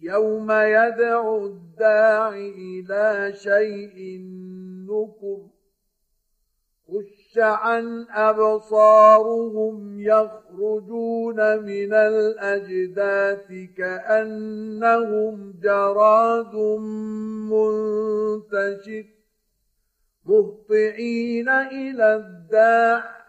[0.00, 4.20] يوم يدعو الداعي إلى شيء
[4.88, 5.56] نكر
[6.88, 16.54] خش عن أبصارهم يخرجون من الأجداث كأنهم جراد
[17.50, 19.04] منتشر
[20.24, 23.25] مهطعين إلى الداع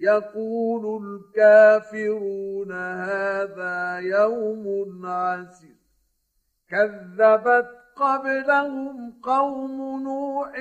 [0.00, 5.66] يقول الكافرون هذا يوم عسر
[6.70, 10.52] كذبت قبلهم قوم نوح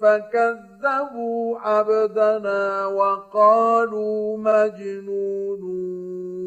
[0.00, 5.62] فكذبوا عبدنا وقالوا مجنون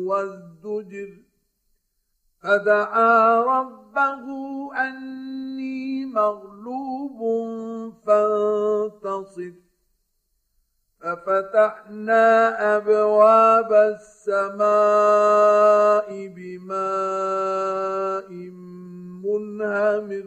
[0.08, 1.10] وازدجر.
[2.44, 4.26] فدعا ربه
[4.76, 7.20] أني مغلوب
[8.06, 9.69] فانتصر.
[11.02, 12.28] ففتحنا
[12.78, 14.68] أبواب السماء
[16.36, 18.30] بماء
[19.24, 20.26] منهمر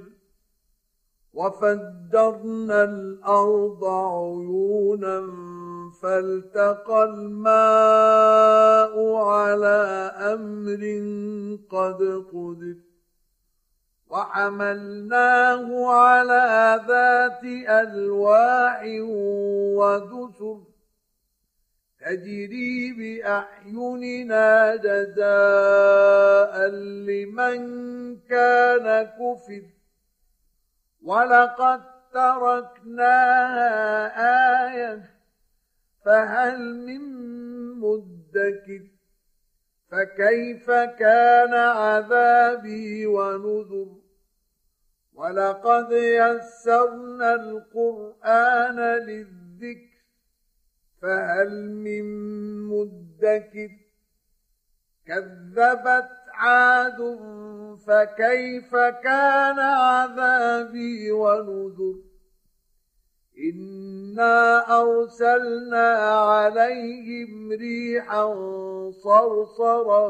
[1.35, 5.19] وفجرنا الأرض عيونا
[6.03, 10.83] فالتقى الماء على أمر
[11.71, 12.92] قد قدر.
[14.13, 18.81] وحملناه على ذات ألواح
[19.79, 20.61] ودسر
[22.01, 26.55] تجري بأعيننا جزاء
[27.09, 27.61] لمن
[28.21, 28.87] كان
[29.19, 29.63] كفر
[31.03, 31.81] ولقد
[32.13, 33.71] تركناها
[34.69, 35.11] آية
[36.05, 37.03] فهل من
[37.81, 38.92] مدكر
[39.93, 43.89] فكيف كان عذابي ونذر؟
[45.15, 49.93] ولقد يسرنا القرآن للذكر
[51.03, 52.05] فهل من
[52.67, 53.71] مدكر؟
[55.07, 57.19] كذبت عاد
[57.87, 62.12] فكيف كان عذابي ونذر؟
[63.43, 68.35] إنا أرسلنا عليهم ريحا
[68.91, 70.09] صرصرا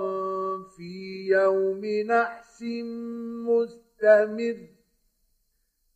[0.76, 2.62] في يوم نحس
[3.48, 4.56] مستمر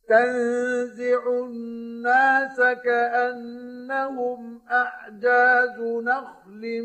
[0.07, 6.83] تنزع الناس كأنهم أعجاز نخل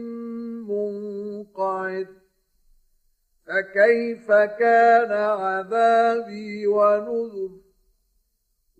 [0.68, 2.08] منقعد
[3.46, 7.71] فكيف كان عذابي ونذر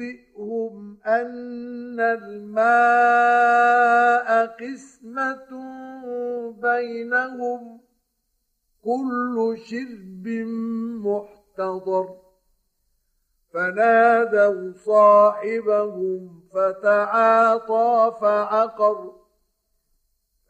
[0.00, 2.46] ونبئهم أن الماء
[4.46, 5.50] قسمة
[6.50, 7.80] بينهم
[8.84, 10.28] كل شرب
[11.04, 12.16] محتضر.
[13.52, 19.12] فنادوا صاحبهم فتعاطى فعقر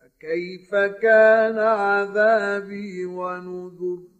[0.01, 4.20] فكيف كان عذابي ونذر؟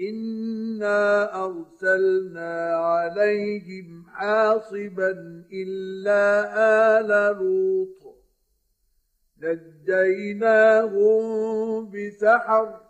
[0.00, 5.10] إنا أرسلنا عليهم حاصبا
[5.52, 6.44] إلا
[7.00, 8.16] آل لوط
[10.52, 11.20] نجيناهم
[11.90, 12.80] بسحر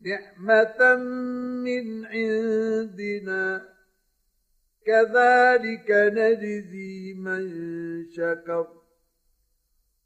[0.00, 0.96] نعمة
[1.64, 3.68] من عندنا
[4.86, 7.42] كذلك نجزي من
[8.10, 8.79] شكر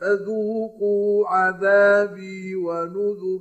[0.00, 3.40] فذوقوا عذابي ونذر.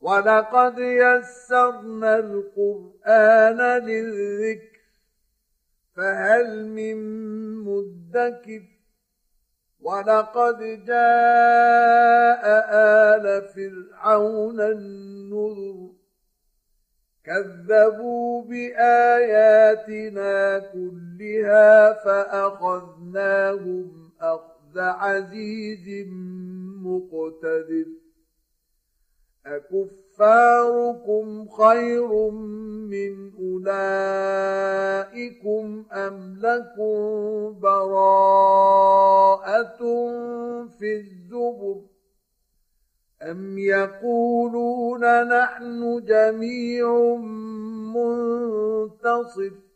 [0.00, 4.78] ولقد يسرنا القرآن للذكر
[5.96, 6.96] فهل من
[7.56, 8.62] مدكر.
[9.80, 15.98] ولقد جاء آل فرعون النذر.
[17.28, 19.78] كذبوا بآياتنا
[20.58, 23.88] كلها فأخذناهم
[24.20, 26.08] أخذ عزيز
[26.82, 27.86] مقتدر.
[29.46, 34.84] أكفاركم خير من أولئكم
[35.92, 38.58] أم لكم براءة
[40.78, 41.80] في الزبر؟
[43.22, 47.16] أم يقولون نحن جميع
[47.94, 49.67] منتصر؟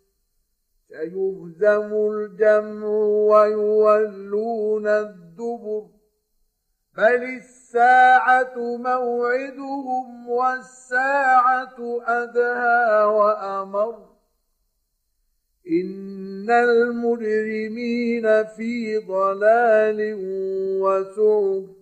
[0.93, 2.87] سيهزم الجمع
[3.33, 5.87] ويولون الدبر.
[6.97, 13.95] بل الساعة موعدهم والساعة أدهى وأمر.
[15.71, 20.15] إن المجرمين في ضلال
[20.81, 21.82] وسعر.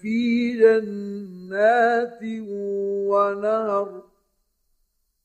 [0.00, 2.20] في جنات
[3.08, 4.02] ونهر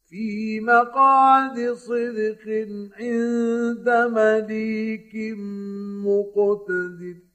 [0.10, 2.46] في مقعد صدق
[3.00, 5.15] عند مليك
[6.06, 7.30] مقتدر